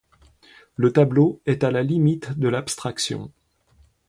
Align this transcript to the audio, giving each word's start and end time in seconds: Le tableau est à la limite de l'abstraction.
Le 0.77 0.91
tableau 0.91 1.43
est 1.45 1.63
à 1.63 1.69
la 1.69 1.83
limite 1.83 2.31
de 2.31 2.47
l'abstraction. 2.47 3.31